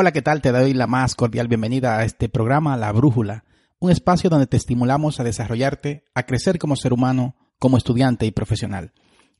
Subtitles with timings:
[0.00, 0.40] Hola, ¿qué tal?
[0.40, 3.44] Te doy la más cordial bienvenida a este programa La Brújula,
[3.80, 8.30] un espacio donde te estimulamos a desarrollarte, a crecer como ser humano, como estudiante y
[8.30, 8.94] profesional.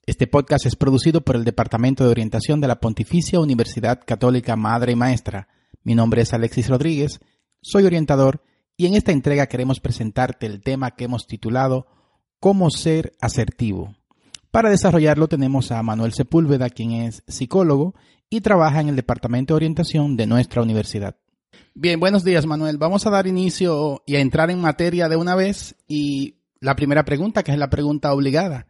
[0.04, 4.92] Este podcast es producido por el Departamento de Orientación de la Pontificia Universidad Católica Madre
[4.92, 5.48] y Maestra.
[5.82, 7.20] Mi nombre es Alexis Rodríguez,
[7.62, 8.42] soy orientador
[8.76, 11.86] y en esta entrega queremos presentarte el tema que hemos titulado
[12.38, 13.94] Cómo ser asertivo.
[14.50, 17.94] Para desarrollarlo tenemos a Manuel Sepúlveda, quien es psicólogo
[18.30, 21.16] y trabaja en el Departamento de Orientación de nuestra universidad.
[21.74, 22.78] Bien, buenos días Manuel.
[22.78, 27.04] Vamos a dar inicio y a entrar en materia de una vez y la primera
[27.04, 28.68] pregunta, que es la pregunta obligada.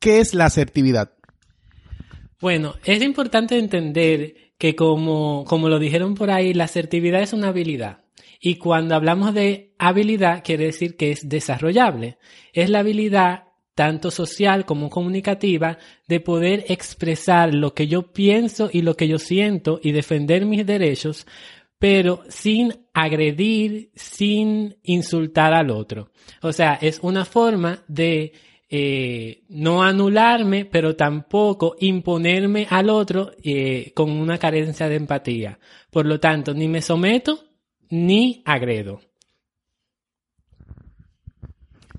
[0.00, 1.12] ¿Qué es la asertividad?
[2.40, 7.48] Bueno, es importante entender que como, como lo dijeron por ahí, la asertividad es una
[7.48, 8.04] habilidad.
[8.40, 12.18] Y cuando hablamos de habilidad, quiere decir que es desarrollable.
[12.52, 13.45] Es la habilidad
[13.76, 19.18] tanto social como comunicativa, de poder expresar lo que yo pienso y lo que yo
[19.18, 21.26] siento y defender mis derechos,
[21.78, 26.10] pero sin agredir, sin insultar al otro.
[26.40, 28.32] O sea, es una forma de
[28.70, 35.58] eh, no anularme, pero tampoco imponerme al otro eh, con una carencia de empatía.
[35.90, 37.44] Por lo tanto, ni me someto
[37.90, 39.00] ni agredo.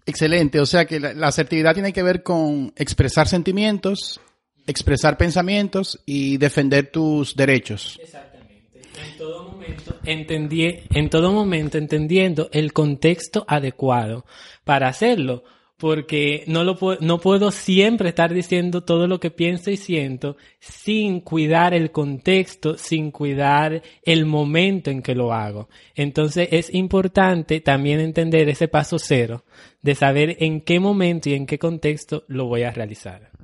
[0.07, 4.21] Excelente, o sea que la, asertividad tiene que ver con expresar sentimientos,
[4.65, 7.99] expresar pensamientos y defender tus derechos.
[8.01, 8.79] Exactamente.
[9.03, 14.25] En todo momento, entendí, en todo momento entendiendo el contexto adecuado
[14.63, 15.43] para hacerlo
[15.77, 21.21] porque no, lo no puedo siempre estar diciendo todo lo que pienso y siento sin
[21.21, 25.69] cuidar el contexto, sin cuidar el momento en que lo hago.
[25.95, 29.45] Entonces es importante también entender ese paso cero
[29.83, 33.36] de saber en qué momento y en qué contexto lo voy a realizar.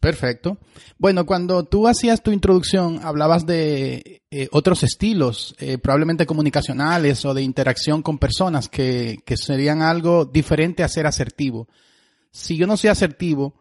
[0.00, 0.58] Perfecto.
[0.98, 7.34] Bueno, cuando tú hacías tu introducción, hablabas de eh, otros estilos, eh, probablemente comunicacionales o
[7.34, 11.68] de interacción con personas, que, serían algo diferente a ser asertivo.
[12.30, 13.54] Si yo no soy asertivo,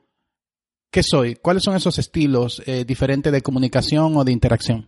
[0.92, 1.36] ¿qué soy?
[1.36, 4.88] ¿Cuáles son esos estilos eh, diferentes de comunicación o de interacción?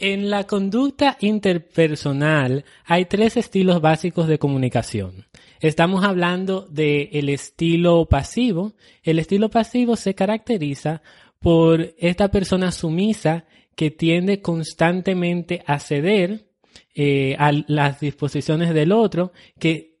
[0.00, 5.26] En la conducta interpersonal hay tres estilos básicos de comunicación.
[5.60, 8.74] Estamos hablando del estilo pasivo.
[9.02, 11.02] El estilo pasivo se caracteriza
[11.40, 16.46] por esta persona sumisa que tiende constantemente a ceder
[16.94, 19.97] eh, a las disposiciones del otro, que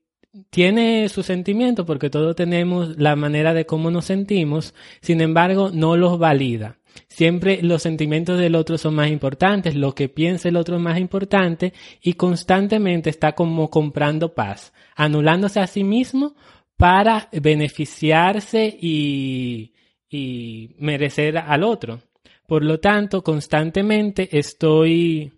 [0.50, 5.96] tiene sus sentimientos, porque todos tenemos la manera de cómo nos sentimos, sin embargo, no
[5.96, 6.78] los valida.
[7.08, 10.98] Siempre los sentimientos del otro son más importantes, lo que piensa el otro es más
[10.98, 11.72] importante
[12.02, 16.34] y constantemente está como comprando paz, anulándose a sí mismo
[16.76, 19.74] para beneficiarse y,
[20.10, 22.00] y merecer al otro.
[22.46, 25.32] Por lo tanto, constantemente estoy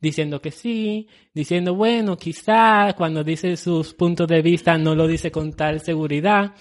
[0.00, 5.30] diciendo que sí, diciendo, bueno, quizás cuando dice sus puntos de vista no lo dice
[5.30, 6.54] con tal seguridad.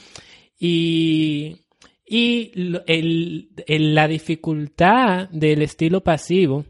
[0.59, 1.55] Y
[2.11, 2.51] y
[2.87, 3.51] el,
[3.93, 6.65] la dificultad del estilo pasivo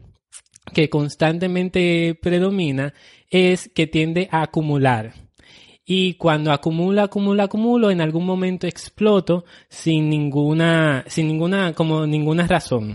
[0.74, 2.92] que constantemente predomina
[3.30, 5.14] es que tiende a acumular.
[5.82, 12.46] Y cuando acumula, acumula, acumulo, en algún momento exploto sin ninguna, sin ninguna, como ninguna
[12.46, 12.94] razón.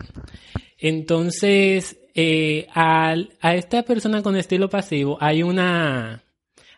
[0.78, 3.14] Entonces, eh, a,
[3.54, 6.24] esta persona con estilo pasivo hay una,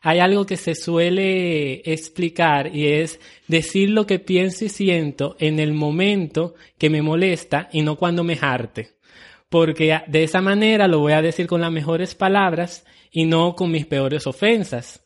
[0.01, 5.59] hay algo que se suele explicar y es decir lo que pienso y siento en
[5.59, 8.97] el momento que me molesta y no cuando me jarte.
[9.47, 13.69] Porque de esa manera lo voy a decir con las mejores palabras y no con
[13.71, 15.03] mis peores ofensas.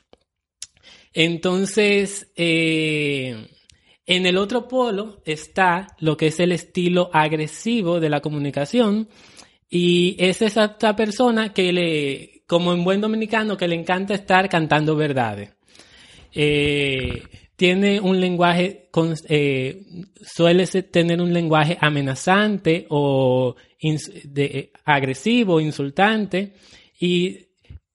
[1.13, 3.47] Entonces, eh,
[4.05, 9.09] en el otro polo está lo que es el estilo agresivo de la comunicación
[9.73, 14.97] y es esa persona que le, como en buen dominicano que le encanta estar cantando
[14.97, 15.55] verdades.
[16.33, 17.23] Eh,
[17.55, 18.89] tiene un lenguaje,
[19.29, 19.85] eh,
[20.21, 23.55] suele tener un lenguaje amenazante o
[24.83, 26.53] agresivo, insultante.
[26.99, 27.47] Y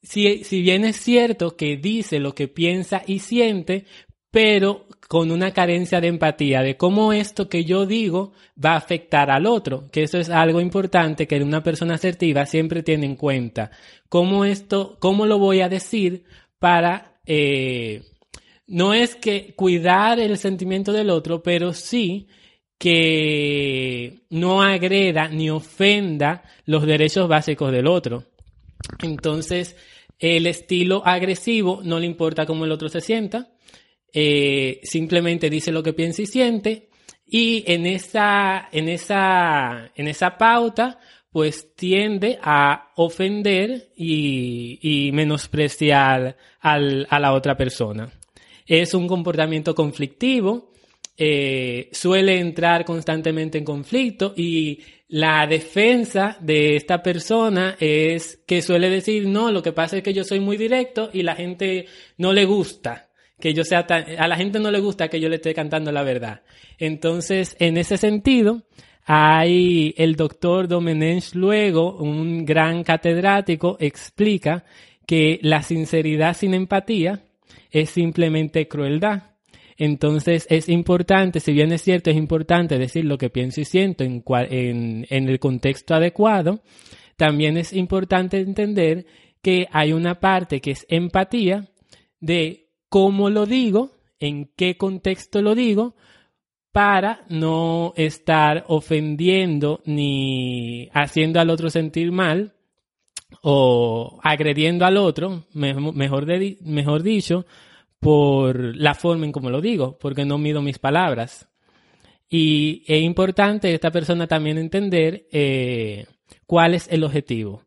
[0.03, 3.85] si, si bien es cierto que dice lo que piensa y siente,
[4.31, 8.33] pero con una carencia de empatía de cómo esto que yo digo
[8.63, 12.83] va a afectar al otro, que eso es algo importante que una persona asertiva siempre
[12.83, 13.71] tiene en cuenta.
[14.09, 16.25] Cómo esto, cómo lo voy a decir
[16.59, 18.03] para, eh,
[18.67, 22.27] no es que cuidar el sentimiento del otro, pero sí
[22.79, 28.25] que no agreda ni ofenda los derechos básicos del otro.
[29.03, 29.77] Entonces,
[30.19, 33.49] el estilo agresivo no le importa cómo el otro se sienta,
[34.19, 36.89] eh, simplemente dice lo que piensa y siente
[37.27, 40.99] y en esa, en esa, en esa pauta
[41.31, 48.11] pues tiende a ofender y, menospreciar a la otra persona.
[48.67, 50.73] Es un comportamiento conflictivo,
[51.19, 58.89] eh, suele entrar constantemente en conflicto y la defensa de esta persona es que suele
[58.89, 61.85] decir, no, lo que pasa es que yo soy muy directo y la gente
[62.17, 63.06] no le gusta
[63.39, 65.93] que yo sea tan, a la gente no le gusta que yo le esté cantando
[65.93, 66.43] la verdad.
[66.79, 68.63] Entonces, en ese sentido,
[69.05, 74.65] hay el doctor Domenech luego, un gran catedrático, explica
[75.07, 77.23] que la sinceridad sin empatía
[77.71, 79.37] es simplemente crueldad.
[79.79, 84.05] Entonces es importante, si bien es cierto, es importante decir lo que pienso y siento
[84.05, 86.63] en, en, en el contexto adecuado,
[87.17, 89.07] también es importante entender
[89.43, 91.69] que hay una parte que es empatía
[92.21, 95.95] de cómo lo digo, en qué contexto lo digo,
[96.73, 102.53] para no estar ofendiendo ni haciendo al otro sentir mal
[103.43, 107.47] o agrediendo al otro, mejor, dicho,
[107.99, 111.49] por la forma en cómo lo digo, porque no mido mis palabras.
[112.29, 116.07] Y es importante esta persona también entender eh,
[116.45, 117.63] cuál es el objetivo.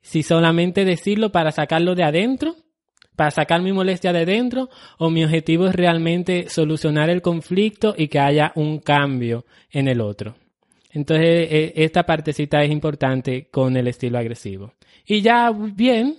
[0.00, 2.56] Si solamente decirlo para sacarlo de adentro,
[3.18, 8.06] para sacar mi molestia de dentro, o mi objetivo es realmente solucionar el conflicto y
[8.06, 10.36] que haya un cambio en el otro.
[10.92, 14.74] Entonces, e, esta partecita es importante con el estilo agresivo.
[15.04, 16.14] Y ya bien,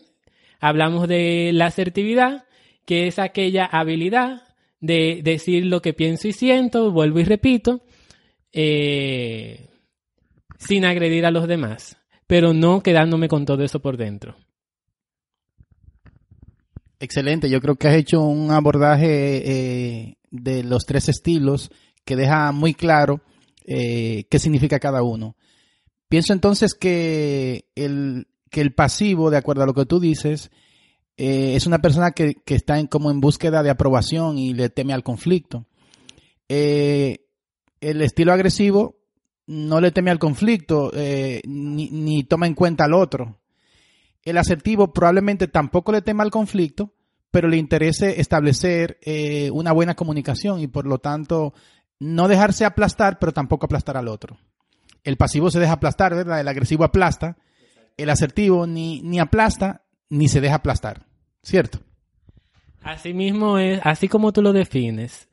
[0.59, 2.43] hablamos de la asertividad,
[2.83, 4.41] que es aquella habilidad
[4.81, 7.79] de decir lo que pienso y siento, vuelvo y repito,
[8.51, 9.69] eh,
[10.57, 11.95] sin agredir a los demás,
[12.27, 14.35] pero no quedándome con todo eso por dentro.
[16.99, 21.71] Excelente, yo creo que has hecho un abordaje eh, de los tres estilos
[22.03, 23.21] que deja muy claro
[23.65, 25.35] eh, qué significa cada uno.
[26.09, 30.51] Pienso entonces que el, que el pasivo, de acuerdo a lo que tú dices,
[31.21, 34.93] eh, es una persona que, está en, como en búsqueda de aprobación y le teme
[34.93, 35.67] al conflicto.
[36.47, 37.25] Eh,
[37.81, 38.95] el estilo agresivo
[39.45, 43.38] no le teme al conflicto eh, ni, toma en cuenta al otro.
[44.23, 46.93] El asertivo probablemente tampoco le teme al conflicto,
[47.31, 48.99] pero le interesa establecer
[49.51, 51.53] una buena comunicación y por lo tanto
[51.99, 54.37] no dejarse aplastar, pero tampoco aplastar al otro.
[55.03, 56.39] El pasivo se deja aplastar, ¿verdad?
[56.39, 57.37] El agresivo aplasta.
[57.97, 61.05] El asertivo ni, ni aplasta ni se deja aplastar.
[61.41, 61.79] ¿Cierto?
[62.81, 65.29] Así mismo es, así como tú lo defines,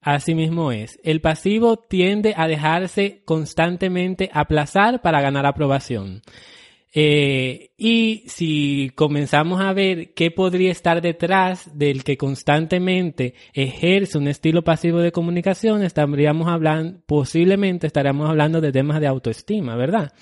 [0.00, 0.98] así mismo es.
[1.02, 6.22] El pasivo tiende a dejarse constantemente aplazar para ganar aprobación.
[6.92, 14.26] Eh, y si comenzamos a ver qué podría estar detrás del que constantemente ejerce un
[14.26, 20.12] estilo pasivo de comunicación, estaríamos hablando, posiblemente estaríamos hablando de temas de autoestima, ¿verdad?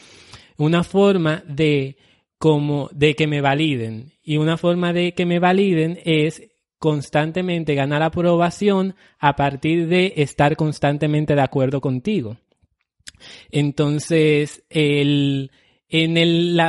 [0.58, 1.96] Una forma de
[2.38, 4.12] como de que me validen.
[4.22, 6.42] Y una forma de que me validen es
[6.78, 12.36] constantemente ganar aprobación a partir de estar constantemente de acuerdo contigo.
[13.50, 15.50] Entonces, el,
[15.88, 16.60] en, el,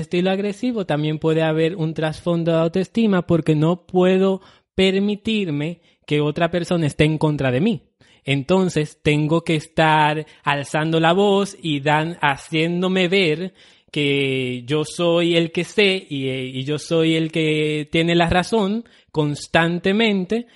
[0.00, 4.40] estilo agresivo también puede haber un trasfondo de autoestima porque no puedo
[4.74, 7.82] permitirme que otra persona esté en contra de mí.
[8.24, 13.54] Entonces tengo que estar alzando la voz y dan, haciéndome ver
[13.90, 20.46] que yo soy el que sé y, yo soy el que tiene la razón constantemente,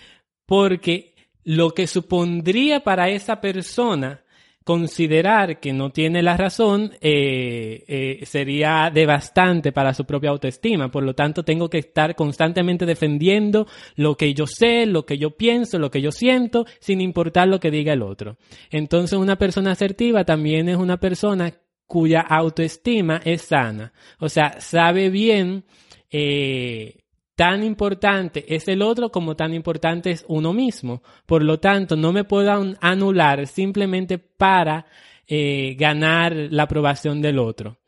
[0.47, 4.23] porque lo que supondría para esa persona
[4.65, 10.91] considerar que no tiene la razón eh, eh, sería devastante para su propia autoestima.
[10.91, 13.67] Por lo tanto, tengo que estar constantemente defendiendo
[13.97, 17.61] lo que yo sé, lo que yo pienso, lo que yo siento, sin importar lo
[17.61, 18.37] que diga el otro.
[18.71, 21.53] Entonces, una persona asertiva también es una persona
[21.87, 23.93] cuya autoestima es sana.
[24.19, 25.65] O sea, sabe bien
[26.11, 27.02] eh,
[27.43, 31.03] tan importante es el otro como tan importante es uno mismo.
[31.27, 34.87] Por lo tanto, no me puedo anular simplemente para
[35.27, 37.79] eh, ganar la aprobación del otro.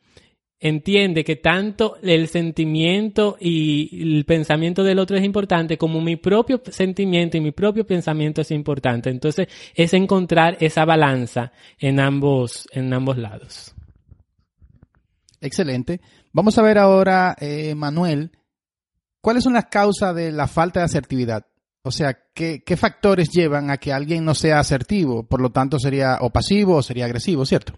[0.59, 6.61] Entiende que tanto el sentimiento y el pensamiento del otro es importante como mi propio
[6.65, 9.09] sentimiento y mi propio pensamiento es importante.
[9.09, 13.73] Entonces, es encontrar esa balanza en ambos, en ambos lados.
[15.39, 16.01] Excelente.
[16.33, 18.31] Vamos a ver ahora, eh, Manuel,
[19.25, 21.47] ¿cuáles son las causas de la falta de asertividad?
[21.81, 25.23] O sea, ¿qué, factores llevan a que alguien no sea asertivo?
[25.23, 27.73] Por lo tanto, sería o pasivo o sería agresivo, ¿cierto?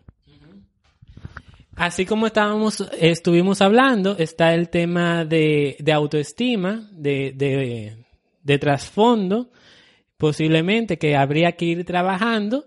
[1.78, 7.96] Así como estábamos, estuvimos hablando, está el tema de, autoestima, de,
[8.44, 9.50] de trasfondo,
[10.18, 12.66] posiblemente que habría que ir trabajando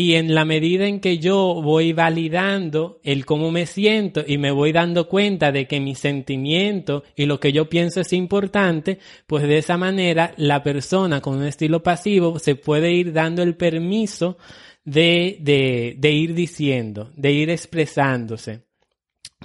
[0.00, 4.50] y en la medida en que yo voy validando el cómo me siento y me
[4.50, 9.42] voy dando cuenta de que mi sentimiento y lo que yo pienso es importante, pues
[9.42, 14.38] de esa manera la persona con un estilo pasivo se puede ir dando el permiso
[14.86, 18.62] de, de, de ir diciendo, de ir expresándose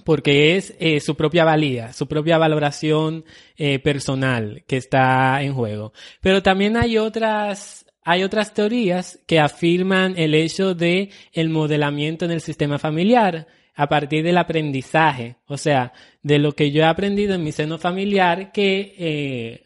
[0.06, 3.26] porque es eh, su propia valía, su propia valoración
[3.58, 5.94] eh, personal que está en juego.
[6.22, 12.32] Pero también hay otras, hay otras teorías que afirman el hecho de el modelamiento en
[12.32, 17.34] el sistema familiar a partir del aprendizaje, o sea, de lo que yo he aprendido
[17.34, 19.66] en mi seno familiar que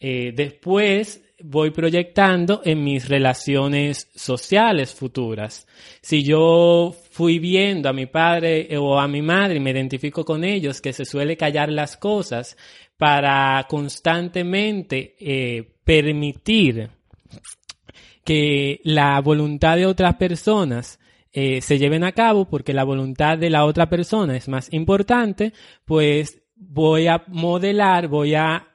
[0.00, 5.66] eh, después voy proyectando en mis relaciones sociales futuras.
[6.00, 10.44] Si yo fui viendo a mi padre o a mi madre y me identifico con
[10.44, 12.56] ellos, que se suele callar las cosas
[12.96, 16.95] para constantemente eh, permitir
[18.26, 20.98] que la voluntad de otras personas
[21.32, 25.52] eh, se lleven a cabo porque la voluntad de la otra persona es más importante,
[25.84, 28.66] pues voy a modelar, voy a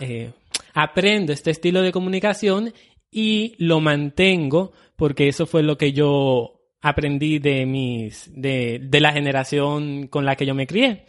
[0.00, 0.32] eh,
[0.74, 2.74] aprendo este estilo de comunicación
[3.10, 9.12] y lo mantengo porque eso fue lo que yo aprendí de mis, de, de la
[9.12, 11.06] generación con la que yo me crié.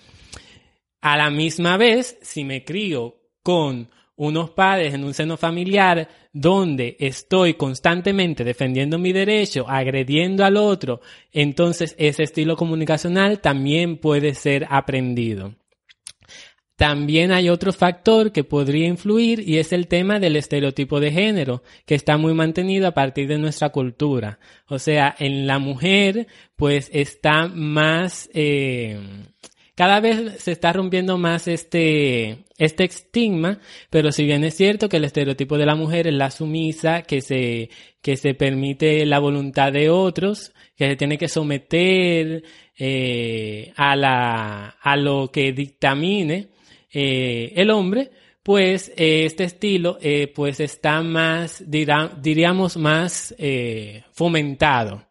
[1.02, 6.96] A la misma vez, si me crío con unos padres en un seno familiar donde
[7.00, 11.02] estoy constantemente defendiendo mi derecho, agrediendo al otro,
[11.34, 15.56] entonces ese estilo comunicacional también puede ser aprendido.
[16.78, 21.62] También hay otro factor que podría influir y es el tema del estereotipo de género,
[21.86, 24.40] que está muy mantenido a partir de nuestra cultura.
[24.70, 28.98] O sea, en la mujer, pues está más, eh,
[29.80, 34.98] cada vez se está rompiendo más este, este estigma, pero si bien es cierto que
[34.98, 37.70] el estereotipo de la mujer es la sumisa, que se,
[38.02, 42.44] que se permite la voluntad de otros, que se tiene que someter
[42.78, 46.50] eh, a la, a lo que dictamine,
[46.92, 48.12] eh, el hombre,
[48.44, 53.34] pues eh, este estilo eh, pues está más, diríamos, más
[54.12, 55.09] fomentado.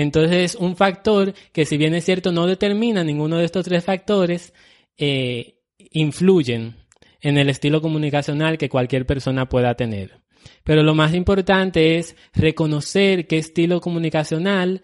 [0.00, 4.54] Entonces, un factor que si bien es cierto no determina ninguno de estos tres factores,
[5.90, 6.76] influyen
[7.20, 10.20] en el estilo comunicacional que cualquier persona pueda tener.
[10.62, 14.82] Pero lo más importante es reconocer qué estilo comunicacional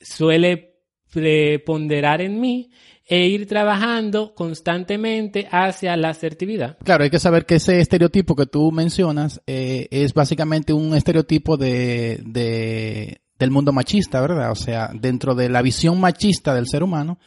[0.00, 2.70] suele preponderar en mí
[3.06, 6.76] e ir trabajando constantemente hacia la asertividad.
[6.84, 11.56] Claro, hay que saber que ese estereotipo que tú mencionas eh, es básicamente un estereotipo
[11.56, 14.50] de, de, del mundo machista, ¿verdad?
[14.50, 17.18] O sea, dentro de la visión machista del ser humano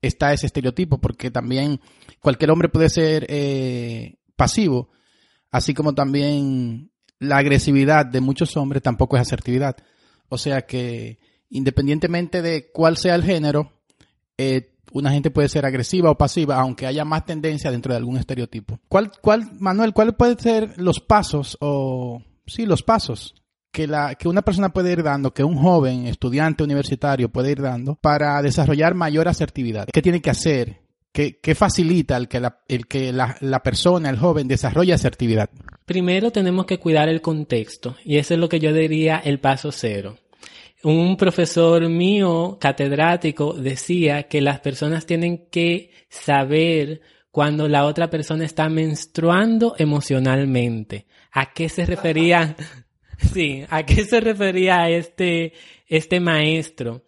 [0.00, 1.80] está ese estereotipo, porque también
[2.20, 4.90] cualquier hombre puede ser eh, pasivo,
[5.50, 9.76] así como también la agresividad de muchos hombres tampoco es asertividad.
[10.28, 11.18] O sea que
[11.50, 13.72] independientemente de cuál sea el género,
[14.36, 18.16] eh, una gente puede ser agresiva o pasiva, aunque haya más tendencia dentro de algún
[18.16, 18.80] estereotipo.
[18.88, 23.34] ¿Cuál, cuál, Manuel, cuáles pueden ser los pasos o, sí, los pasos
[23.72, 27.62] que, la, que una persona puede ir dando, que un joven estudiante universitario puede ir
[27.62, 29.86] dando para desarrollar mayor asertividad?
[29.92, 30.80] ¿Qué tiene que hacer?
[31.12, 35.50] ¿Qué, qué facilita el que, la, el que la, la persona, el joven, desarrolle asertividad?
[35.84, 39.72] Primero tenemos que cuidar el contexto y eso es lo que yo diría el paso
[39.72, 40.16] cero.
[40.84, 47.00] Un profesor mío, catedrático, decía que las personas tienen que saber
[47.32, 51.06] cuando la otra persona está menstruando emocionalmente.
[51.32, 52.56] ¿A qué se refería?
[53.32, 55.52] Sí, ¿a qué se refería este,
[55.86, 57.02] este maestro?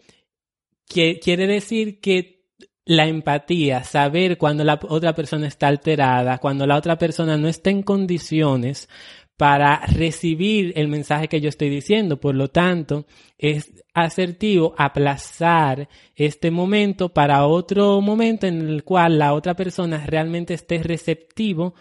[0.89, 2.41] Que quiere decir que
[2.85, 7.71] la empatía, saber cuando la otra persona está alterada, cuando la otra persona no está
[7.71, 8.89] en condiciones
[9.37, 12.21] para recibir el mensaje que yo estoy diciendo.
[12.21, 13.07] Por lo tanto,
[13.39, 20.55] es asertivo aplazar este momento para otro momento en el cual la otra persona realmente
[20.55, 21.75] esté receptivo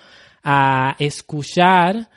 [0.43, 2.09] a escuchar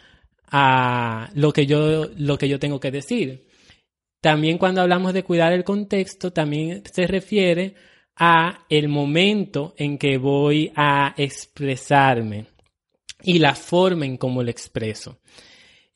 [0.53, 3.49] a lo que yo, lo que yo tengo que decir.
[4.21, 7.75] También cuando hablamos de cuidar el contexto, también se refiere
[8.17, 12.47] a el momento en que voy a expresarme
[13.23, 15.19] y la forma en cómo lo expreso.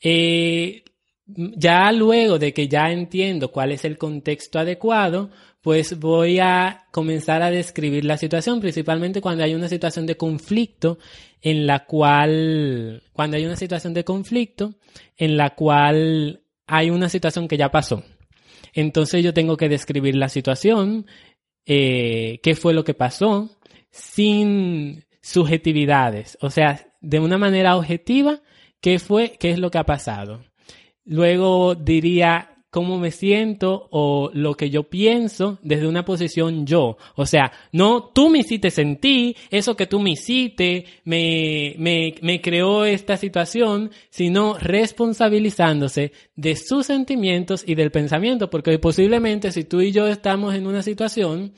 [0.00, 0.82] Eh,
[1.26, 5.30] ya luego de que ya entiendo cuál es el contexto adecuado,
[5.66, 11.00] pues voy a comenzar a describir la situación, principalmente cuando hay una situación de conflicto
[11.42, 14.76] en la cual, cuando hay una situación de conflicto
[15.16, 18.04] en la cual hay una situación que ya pasó.
[18.74, 21.04] Entonces yo tengo que describir la situación,
[21.64, 23.50] eh, qué fue lo que pasó,
[23.90, 28.40] sin subjetividades, o sea, de una manera objetiva,
[28.80, 30.44] qué fue, qué es lo que ha pasado.
[31.04, 36.98] Luego diría cómo me siento o lo que yo pienso desde una posición yo.
[37.14, 42.84] O sea, no tú me hiciste sentir, eso que tú me hiciste me, me, creó
[42.84, 49.92] esta situación, sino responsabilizándose de sus sentimientos y del pensamiento, porque posiblemente si tú y
[49.92, 51.52] yo estamos en una situación,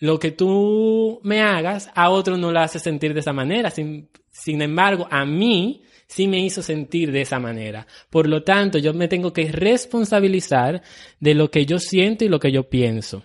[0.00, 3.70] lo que tú me hagas a otro no lo hace sentir de esa manera.
[3.70, 5.82] Sin, sin embargo, a mí
[6.14, 7.88] sí me hizo sentir de esa manera.
[8.08, 10.82] Por lo tanto, yo me tengo que responsabilizar
[11.18, 13.24] de lo que yo siento y lo que yo pienso.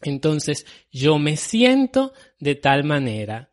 [0.00, 3.50] Entonces, yo me siento de tal manera.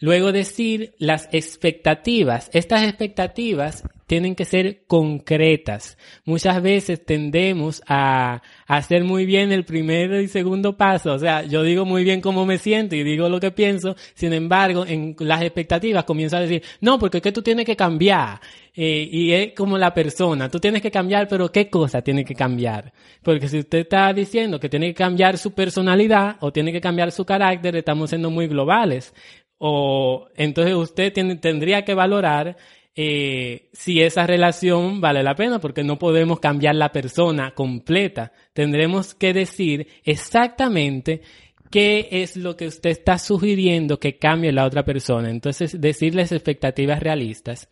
[0.00, 2.50] Luego decir las expectativas.
[2.52, 5.96] Estas expectativas tienen que ser concretas.
[6.24, 11.12] Muchas veces tendemos a hacer muy bien el primer y segundo paso.
[11.12, 13.94] O sea, yo digo muy bien cómo me siento y digo lo que pienso.
[14.14, 17.76] Sin embargo, en las expectativas comienzo a decir, no, porque es que tú tienes que
[17.76, 18.40] cambiar.
[18.74, 22.34] Eh, y es como la persona, tú tienes que cambiar, pero ¿qué cosa tiene que
[22.34, 22.92] cambiar?
[23.22, 27.12] Porque si usted está diciendo que tiene que cambiar su personalidad o tiene que cambiar
[27.12, 29.14] su carácter, estamos siendo muy globales.
[29.58, 32.56] O entonces usted tendría que valorar
[33.02, 38.30] eh, si esa relación vale la pena, porque no podemos cambiar la persona completa.
[38.52, 41.22] Tendremos que decir exactamente
[41.70, 45.30] qué es lo que usted está sugiriendo que cambie la otra persona.
[45.30, 47.70] Entonces, decirles expectativas realistas.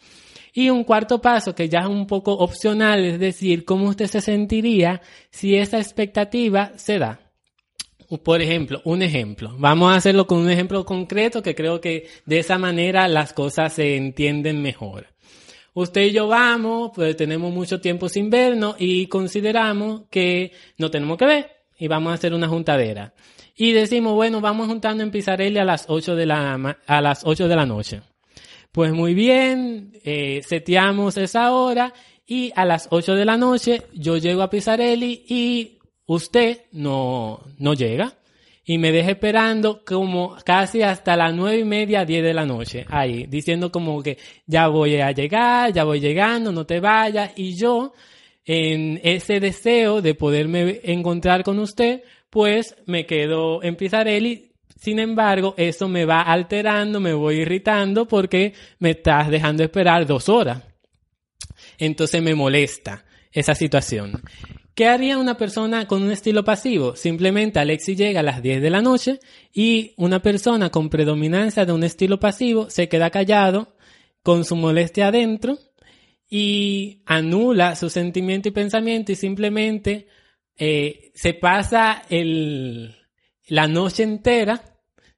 [0.54, 4.22] Y un cuarto paso que ya es un poco opcional, es decir, cómo usted se
[4.22, 7.20] sentiría si esa expectativa se da.
[8.22, 9.54] Por ejemplo, un ejemplo.
[9.58, 13.74] Vamos a hacerlo con un ejemplo concreto que creo que de esa manera las cosas
[13.74, 15.08] se entienden mejor.
[15.80, 21.16] Usted y yo vamos, pues tenemos mucho tiempo sin vernos y consideramos que no tenemos
[21.16, 23.14] que ver y vamos a hacer una juntadera.
[23.54, 27.46] Y decimos, bueno, vamos juntando en Pizarelli a las 8 de la, a las 8
[27.46, 28.02] de la noche.
[28.72, 31.94] Pues muy bien, eh, seteamos esa hora
[32.26, 37.74] y a las 8 de la noche yo llego a Pizarelli y usted no, no
[37.74, 38.17] llega
[38.68, 42.84] y me deja esperando como casi hasta las nueve y media, diez de la noche,
[42.90, 47.56] ahí, diciendo como que ya voy a llegar, ya voy llegando, no te vayas, y
[47.56, 47.94] yo,
[48.44, 55.54] en ese deseo de poderme encontrar con usted, pues me quedo en Pizarelli, sin embargo,
[55.56, 60.62] eso me va alterando, me voy irritando porque me estás dejando esperar dos horas.
[61.78, 64.22] Entonces me molesta esa situación.
[64.78, 66.94] ¿Qué haría una persona con un estilo pasivo?
[66.94, 69.18] Simplemente Alexis llega a las 10 de la noche
[69.52, 73.74] y una persona con predominancia de un estilo pasivo se queda callado
[74.22, 75.58] con su molestia adentro
[76.30, 80.06] y anula su sentimiento y pensamiento y simplemente
[80.56, 84.62] eh, se pasa la noche entera,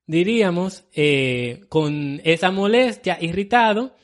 [0.07, 3.95] diríamos, eh, con esa molestia, irritado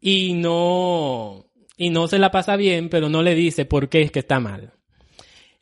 [0.00, 1.51] y no
[1.82, 4.38] y no se la pasa bien, pero no le dice por qué es que está
[4.38, 4.72] mal.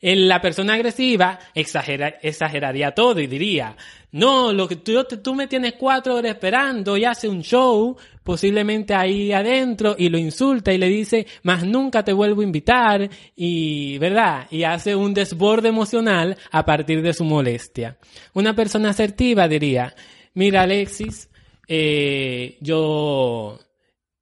[0.01, 3.75] La persona agresiva exageraría todo y diría,
[4.11, 8.93] no, lo que tú, tú me tienes cuatro horas esperando y hace un show, posiblemente
[8.93, 13.97] ahí adentro, y lo insulta y le dice, más nunca te vuelvo a invitar, y,
[13.97, 14.45] ¿verdad?
[14.51, 17.97] Y hace un desborde emocional a partir de su molestia.
[18.33, 19.95] Una persona asertiva diría,
[20.35, 21.31] mira Alexis,
[21.67, 23.59] eh, yo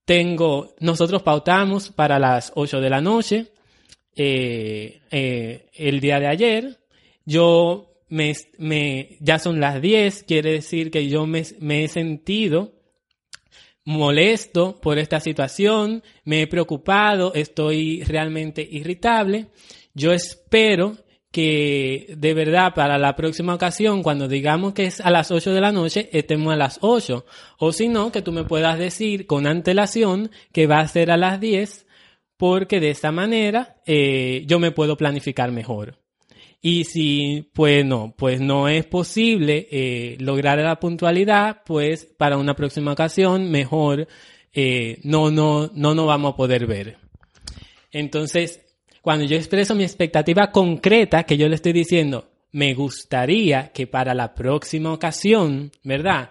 [0.10, 3.52] tengo, nosotros pautamos para las 8 de la noche
[4.16, 6.80] eh, eh, el día de ayer.
[7.26, 12.72] Yo me, me, ya son las 10, quiere decir que yo me, me he sentido
[13.86, 19.50] molesto por esta situación, me he preocupado, estoy realmente irritable.
[19.94, 20.98] Yo espero
[21.32, 25.62] que de verdad para la próxima ocasión, cuando digamos que es a las 8 de
[25.62, 27.26] la noche, estemos a las 8.
[27.60, 31.18] O si no, que tú me puedas decir con antelación que va a ser a
[31.18, 31.86] las 10,
[32.38, 36.00] porque de esta manera eh, yo me puedo planificar mejor.
[36.62, 42.56] Y si, pues no, pues no es posible eh, lograr la puntualidad, pues para una
[42.56, 44.08] próxima ocasión mejor
[44.52, 46.98] eh, no, no, no nos vamos a poder ver.
[47.92, 48.62] Entonces,
[49.02, 54.14] cuando yo expreso mi expectativa concreta, que yo le estoy diciendo, me gustaría que para
[54.14, 56.30] la próxima ocasión, ¿verdad?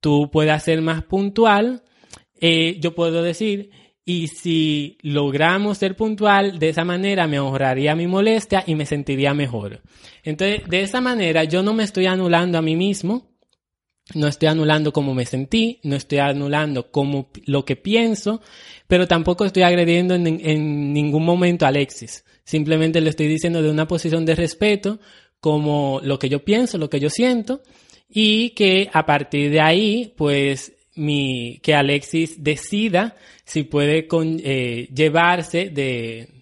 [0.00, 1.82] Tú puedas ser más puntual,
[2.40, 3.70] eh, yo puedo decir,
[4.04, 9.34] y si logramos ser puntual, de esa manera me ahorraría mi molestia y me sentiría
[9.34, 9.82] mejor.
[10.22, 13.28] Entonces, de esa manera yo no me estoy anulando a mí mismo,
[14.14, 18.40] no estoy anulando cómo me sentí, no estoy anulando cómo, lo que pienso,
[18.86, 22.24] pero tampoco estoy agrediendo en, ningún momento a Alexis.
[22.44, 24.98] Simplemente le estoy diciendo de una posición de respeto
[25.40, 27.62] como lo que yo pienso, lo que yo siento,
[28.08, 34.88] y que a partir de ahí, pues, mi, que Alexis decida si puede con, eh,
[34.92, 36.37] llevarse de,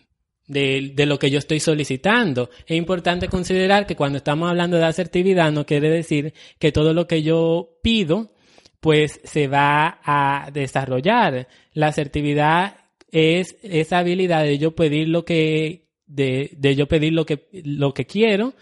[0.47, 2.51] de, de, lo que yo estoy solicitando.
[2.67, 7.07] Es importante considerar que cuando estamos hablando de asertividad no quiere decir que todo lo
[7.07, 8.33] que yo pido
[8.81, 11.49] pues se va a desarrollar.
[11.73, 12.77] La asertividad
[13.11, 17.93] es esa habilidad de yo pedir lo que de, de yo pedir lo que lo
[17.95, 18.55] que quiero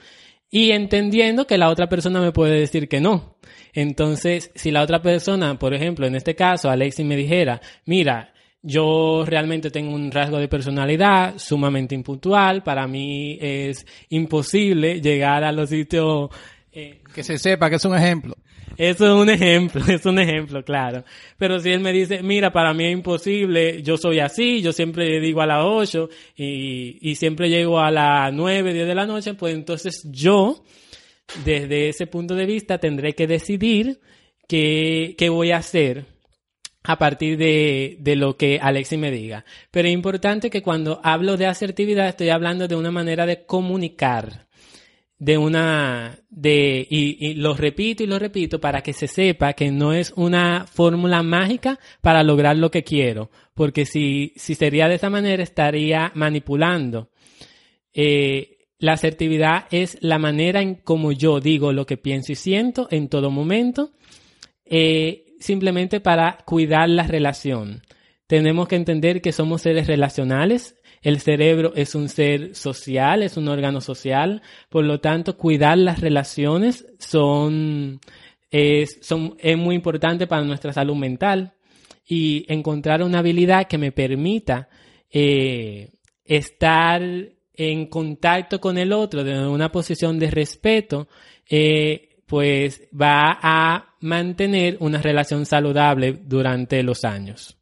[0.50, 3.36] y entendiendo que la otra persona me puede decir que no.
[3.72, 8.33] Entonces, si la otra persona, por ejemplo, en este caso, Alexis me dijera, mira,
[8.66, 12.62] yo realmente tengo un rasgo de personalidad sumamente impuntual.
[12.62, 16.30] Para mí es imposible llegar a los sitios.
[16.72, 18.34] Eh, que se sepa que es un ejemplo.
[18.78, 21.04] Eso es un ejemplo, es un ejemplo, claro.
[21.36, 25.20] Pero si él me dice, mira, para mí es imposible, yo soy así, yo siempre
[25.20, 29.34] digo a las 8 y, y siempre llego a las 9, 10 de la noche,
[29.34, 30.64] pues entonces yo,
[31.44, 34.00] desde ese punto de vista, tendré que decidir
[34.48, 36.13] qué, qué voy a hacer
[36.84, 39.44] a partir de, de, lo que Alexi me diga.
[39.70, 44.46] Pero es importante que cuando hablo de asertividad estoy hablando de una manera de comunicar,
[45.18, 49.70] de una, de, y, y, lo repito y lo repito para que se sepa que
[49.70, 54.96] no es una fórmula mágica para lograr lo que quiero, porque si, si sería de
[54.96, 57.08] esa manera estaría manipulando.
[57.94, 62.88] Eh, la asertividad es la manera en como yo digo lo que pienso y siento
[62.90, 63.92] en todo momento.
[64.66, 67.82] Eh, simplemente para cuidar la relación.
[68.26, 70.80] Tenemos que entender que somos seres relacionales.
[71.02, 74.40] El cerebro es un ser social, es un órgano social.
[74.70, 78.00] Por lo tanto, cuidar las relaciones son,
[78.50, 81.52] es, son, es muy importante para nuestra salud mental.
[82.06, 84.70] Y encontrar una habilidad que me permita
[85.10, 85.90] eh,
[86.24, 87.02] estar
[87.52, 91.06] en contacto con el otro desde una posición de respeto
[91.48, 97.56] eh, pues va a mantener una relación saludable durante los años.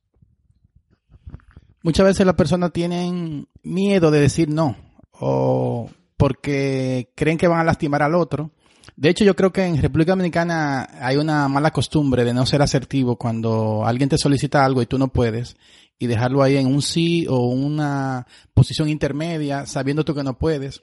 [1.82, 4.76] Muchas veces las personas tienen miedo de decir no
[5.12, 8.52] o porque creen que van a lastimar al otro.
[8.94, 12.62] De hecho, yo creo que en República Dominicana hay una mala costumbre de no ser
[12.62, 15.56] asertivo cuando alguien te solicita algo y tú no puedes
[15.98, 20.82] y dejarlo ahí en un sí o una posición intermedia sabiendo tú que no puedes.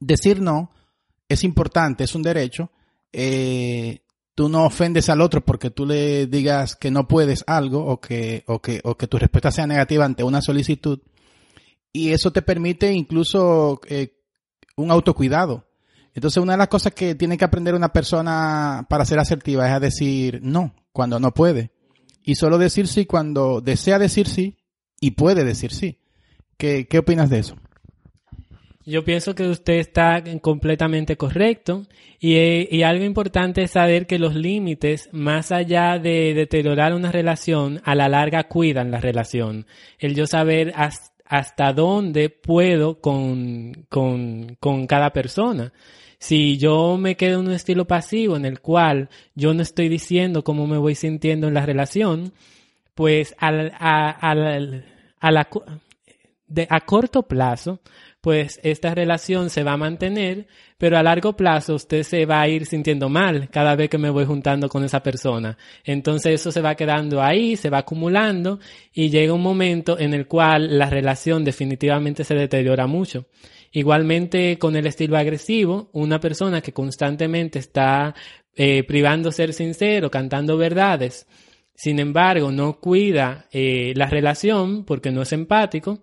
[0.00, 0.70] Decir no
[1.28, 2.70] es importante, es un derecho,
[3.14, 4.00] eh,
[4.34, 8.42] tú no ofendes al otro porque tú le digas que no puedes algo o que,
[8.46, 11.00] o que, o que tu respuesta sea negativa ante una solicitud.
[11.92, 14.18] Y eso te permite incluso eh,
[14.76, 15.68] un autocuidado.
[16.12, 19.72] Entonces, una de las cosas que tiene que aprender una persona para ser asertiva es
[19.72, 21.72] a decir no cuando no puede.
[22.22, 24.58] Y solo decir sí cuando desea decir sí
[25.00, 26.00] y puede decir sí.
[26.56, 27.56] ¿Qué, qué opinas de eso?
[28.86, 31.86] Yo pienso que usted está completamente correcto
[32.20, 37.94] y, algo importante es saber que los límites, más allá de deteriorar una relación, a
[37.94, 39.66] la larga cuidan la relación.
[39.98, 45.72] El yo saber hasta, dónde puedo con, con, con cada persona.
[46.18, 50.44] Si yo me quedo en un estilo pasivo en el cual yo no estoy diciendo
[50.44, 52.32] cómo me voy sintiendo en la relación,
[52.94, 54.34] pues al, a, a,
[55.30, 55.48] la,
[56.54, 57.80] de, a corto plazo
[58.24, 60.46] pues esta relación se va a mantener,
[60.78, 64.08] pero a largo plazo usted se va a ir sintiendo mal cada vez que me
[64.08, 65.58] voy juntando con esa persona.
[65.84, 68.60] Entonces eso se va quedando ahí, se va acumulando
[68.94, 73.26] y llega un momento en el cual la relación definitivamente se deteriora mucho.
[73.72, 78.14] Igualmente con el estilo agresivo, una persona que constantemente está
[78.56, 81.26] eh, privando ser sincero, cantando verdades,
[81.74, 86.00] sin embargo no cuida eh, la relación porque no es empático,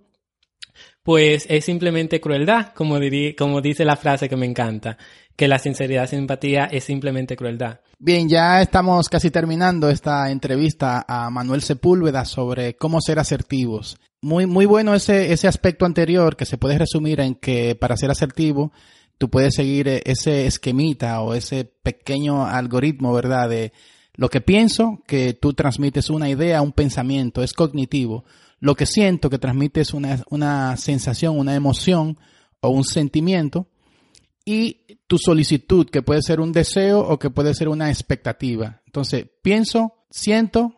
[1.04, 3.00] pues es simplemente crueldad, como,
[3.38, 4.98] como dice la frase que me encanta,
[5.36, 7.80] que la sinceridad sin empatía es simplemente crueldad.
[7.98, 13.98] Bien, ya estamos casi terminando esta entrevista a Manuel Sepúlveda sobre cómo ser asertivos.
[14.22, 18.12] Muy, muy bueno ese, ese aspecto anterior que se puede resumir en que para ser
[18.12, 18.72] asertivo
[19.18, 23.50] tú puedes seguir ese esquemita o ese pequeño algoritmo, ¿verdad?
[23.50, 23.72] De
[24.16, 28.26] lo que pienso, que tú transmites una idea, un pensamiento, es cognitivo
[28.62, 32.18] lo que siento que transmite es una, una sensación, una emoción
[32.62, 33.68] o un sentimiento
[34.46, 38.82] y tu solicitud, que puede ser un deseo o que puede ser una expectativa.
[38.86, 40.76] Entonces, pienso, siento,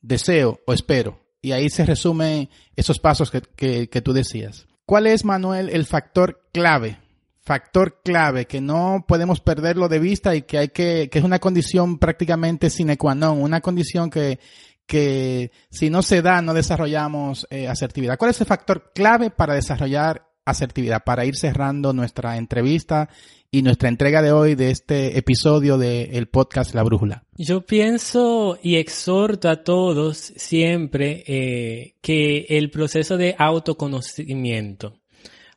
[0.00, 1.20] deseo o espero.
[1.42, 4.66] Y ahí se resumen esos pasos que, que, tú decías.
[4.86, 6.98] ¿Cuál es, Manuel, el factor clave?
[7.40, 11.40] Factor clave que no podemos perderlo de vista y que hay que, que es una
[11.40, 14.38] condición prácticamente sine qua non, una condición que,
[14.86, 18.18] que si no se da, no desarrollamos eh, asertividad.
[18.18, 21.02] ¿Cuál es el factor clave para desarrollar asertividad?
[21.04, 23.08] Para ir cerrando nuestra entrevista
[23.50, 27.24] y nuestra entrega de hoy de este episodio del podcast La Brújula.
[27.36, 34.98] Yo pienso y exhorto a todos siempre eh, que el proceso de autoconocimiento,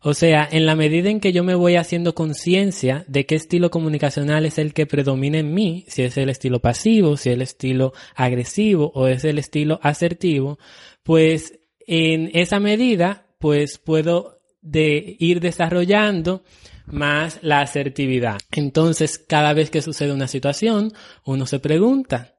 [0.10, 3.70] O sea, en la medida en que yo me voy haciendo conciencia de qué estilo
[3.70, 7.42] comunicacional es el que predomina en mí, si es el estilo pasivo, si es el
[7.42, 10.60] estilo agresivo o es el estilo asertivo,
[11.04, 16.42] pues en esa medida, pues puedo ir desarrollando
[16.86, 18.40] más la asertividad.
[18.54, 20.94] Entonces, cada vez que sucede una situación,
[21.26, 22.34] uno se pregunta,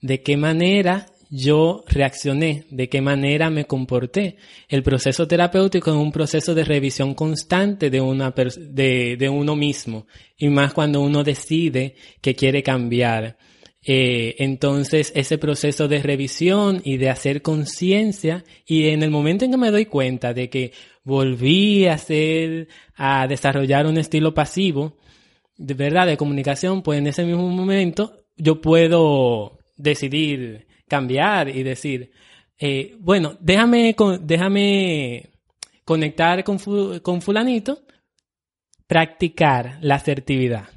[0.00, 4.36] ¿de qué manera yo reaccioné, de qué manera me comporté.
[4.68, 10.50] El proceso terapéutico es un proceso de revisión constante de, una de, uno mismo, y
[10.50, 13.38] más cuando uno decide que quiere cambiar.
[13.82, 19.52] Eh, entonces, ese proceso de revisión y de hacer conciencia, y en el momento en
[19.52, 24.98] que me doy cuenta de que volví a hacer, a desarrollar un estilo pasivo,
[25.56, 32.10] de verdad, de comunicación, pues en ese mismo momento yo puedo decidir cambiar y decir,
[32.58, 35.30] eh, bueno, déjame, déjame
[35.86, 36.58] conectar con,
[37.00, 37.78] con fulanito,
[38.86, 40.68] practicar la asertividad.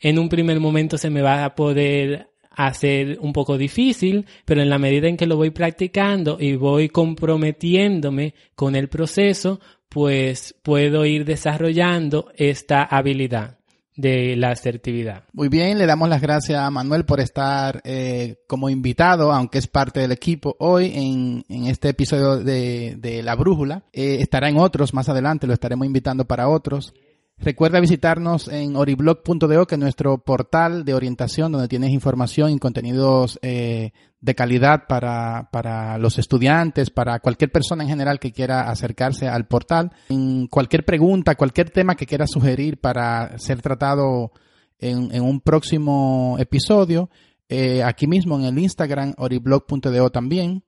[0.00, 4.70] En un primer momento se me va a poder hacer un poco difícil, pero en
[4.70, 11.04] la medida en que lo voy practicando y voy comprometiéndome con el proceso, pues puedo
[11.04, 13.57] ir desarrollando esta habilidad
[13.98, 15.24] de la asertividad.
[15.32, 19.66] Muy bien, le damos las gracias a Manuel por estar eh, como invitado, aunque es
[19.66, 23.82] parte del equipo hoy en, en este episodio de, de La Brújula.
[23.92, 26.94] Eh, estará en otros más adelante, lo estaremos invitando para otros.
[27.40, 33.38] Recuerda visitarnos en oriblog.do, que es nuestro portal de orientación donde tienes información y contenidos
[33.42, 39.28] eh, de calidad para, para los estudiantes, para cualquier persona en general que quiera acercarse
[39.28, 39.92] al portal.
[40.08, 44.32] En cualquier pregunta, cualquier tema que quiera sugerir para ser tratado
[44.80, 47.08] en, en un próximo episodio,
[47.48, 50.64] eh, aquí mismo en el Instagram, oriblog.do también.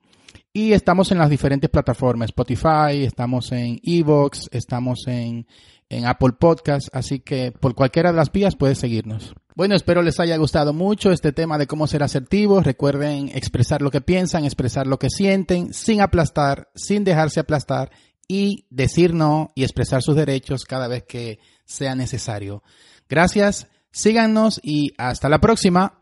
[0.52, 5.46] Y estamos en las diferentes plataformas, Spotify, estamos en Evox, estamos en
[5.90, 9.35] en Apple Podcast, así que por cualquiera de las vías puedes seguirnos.
[9.55, 12.64] Bueno, espero les haya gustado mucho este tema de cómo ser asertivos.
[12.64, 17.90] Recuerden expresar lo que piensan, expresar lo que sienten, sin aplastar, sin dejarse aplastar
[18.26, 22.62] y decir no y expresar sus derechos cada vez que sea necesario.
[23.09, 26.00] Gracias, síganos y hasta la próxima.